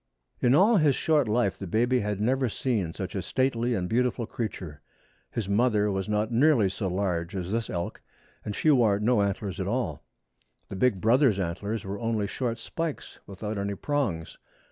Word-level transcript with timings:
In 0.41 0.55
all 0.55 0.77
his 0.77 0.95
short 0.95 1.27
life 1.27 1.59
the 1.59 1.67
baby 1.67 1.99
had 1.99 2.19
never 2.19 2.49
seen 2.49 2.91
such 2.95 3.13
a 3.13 3.21
stately 3.21 3.75
and 3.75 3.87
beautiful 3.87 4.25
creature. 4.25 4.81
His 5.29 5.47
mother 5.47 5.91
was 5.91 6.09
not 6.09 6.31
nearly 6.31 6.69
so 6.69 6.87
large 6.87 7.35
as 7.35 7.51
this 7.51 7.69
elk, 7.69 8.01
and 8.43 8.55
she 8.55 8.71
wore 8.71 8.99
no 8.99 9.21
antlers 9.21 9.59
at 9.59 9.67
all. 9.67 10.01
The 10.69 10.75
big 10.75 11.01
brother's 11.01 11.37
antlers 11.39 11.85
were 11.85 11.99
only 11.99 12.25
short 12.25 12.57
spikes 12.57 13.19
without 13.27 13.59
any 13.59 13.75
prongs. 13.75 14.39